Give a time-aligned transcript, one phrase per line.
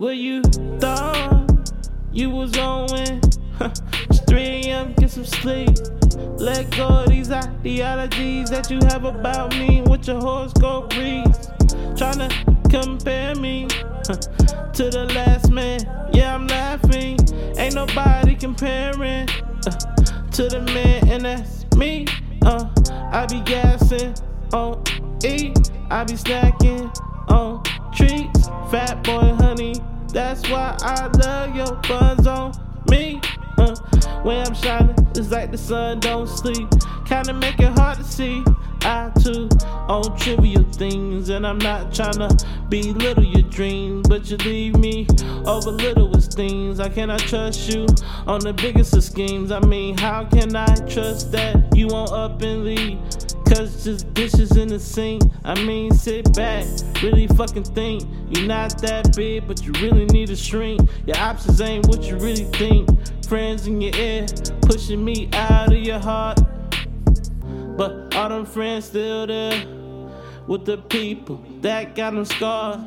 [0.00, 0.40] Well, you
[0.80, 1.68] thought
[2.10, 2.88] you was on
[3.60, 5.76] it's 3 a.m., get some sleep.
[6.38, 11.48] Let go of these ideologies that you have about me with your horoscope reads.
[12.00, 12.30] Tryna
[12.70, 13.68] compare me
[14.72, 15.80] to the last man.
[16.14, 17.18] Yeah, I'm laughing.
[17.58, 19.70] Ain't nobody comparing uh,
[20.30, 22.06] to the man, and that's me.
[22.40, 22.70] Uh,
[23.12, 24.14] I be gassing
[24.54, 24.82] on
[25.22, 25.52] E,
[25.90, 26.90] I be snacking
[27.28, 28.48] on treats.
[28.70, 29.74] Fat boy, honey,
[30.12, 32.52] that's why I love your buns on
[32.88, 33.20] me.
[33.58, 33.76] Uh,
[34.22, 36.68] when I'm shining, it's like the sun don't sleep.
[37.06, 38.42] Kinda make it hard to see.
[38.82, 39.48] I too
[39.88, 42.30] on trivial things, and I'm not tryna
[42.70, 45.06] belittle your dreams, but you leave me
[45.44, 46.80] over littlest things.
[46.80, 47.86] I cannot trust you
[48.26, 49.52] on the biggest of schemes.
[49.52, 52.98] I mean, how can I trust that you won't up and leave?
[53.50, 55.24] Cause just dishes in the sink.
[55.42, 56.66] I mean, sit back,
[57.02, 58.04] really fucking think.
[58.30, 60.88] You're not that big, but you really need to shrink.
[61.04, 62.88] Your options ain't what you really think.
[63.26, 64.26] Friends in your ear,
[64.62, 66.38] pushing me out of your heart.
[67.76, 69.66] But all them friends still there
[70.46, 72.80] with the people that got them scarred.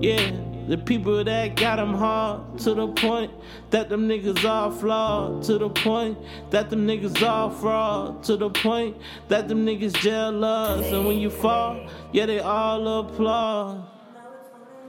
[0.00, 0.30] Yeah,
[0.68, 3.32] the people that got them hard to the point
[3.70, 5.42] that them niggas all flawed.
[5.44, 6.18] To the point
[6.50, 8.22] that them niggas all fraud.
[8.24, 10.86] To the point that them niggas jealous.
[10.92, 13.88] And when you fall, yeah, they all applaud.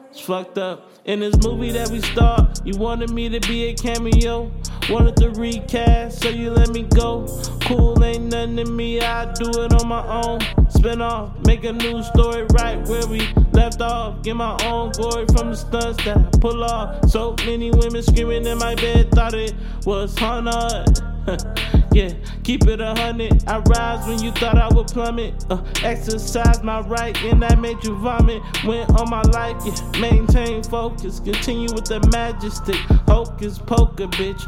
[0.10, 0.92] It's fucked up.
[1.06, 4.52] In this movie that we start, you wanted me to be a cameo.
[4.90, 7.26] Wanted to recast, so you let me go.
[7.62, 10.59] Cool ain't nothing to me, I do it on my own.
[10.80, 13.20] Spin off, make a new story right where we
[13.52, 14.24] left off.
[14.24, 17.10] Get my own glory from the stunts that I pull off.
[17.10, 19.54] So many women screaming in my bed, thought it
[19.86, 21.04] was haunted.
[21.92, 22.14] yeah,
[22.46, 23.44] keep it a hundred.
[23.46, 25.46] I rise when you thought I would plummet.
[25.50, 28.42] Uh, exercise my right, and that made you vomit.
[28.66, 31.20] Went on my life, yeah, maintain focus.
[31.20, 32.78] Continue with the majesty.
[33.06, 34.40] Hocus poker, bitch.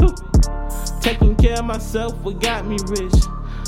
[1.02, 3.22] Taking care of myself, what got me rich.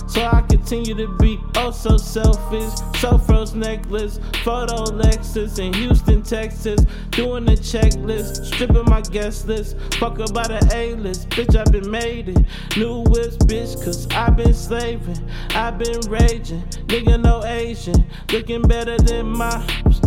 [0.07, 2.71] So I continue to be oh so selfish.
[2.99, 6.85] So froze necklace, photo Lexus in Houston, Texas.
[7.11, 9.77] Doing the checklist, stripping my guest list.
[9.95, 12.45] Fuck about a A list, bitch, i been made it.
[12.77, 15.19] New whips, bitch, cause i been slaving.
[15.51, 18.05] i been raging, nigga, no Asian.
[18.31, 19.65] Looking better than my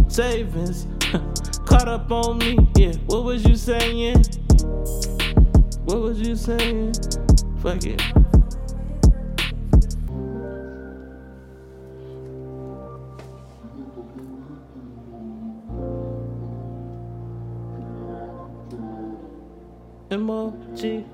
[0.09, 0.87] savings.
[1.67, 2.93] Caught up on me, yeah.
[3.07, 4.25] What was you saying?
[5.85, 6.95] What was you saying?
[7.63, 8.26] Fuck it.
[20.11, 21.05] Emoji.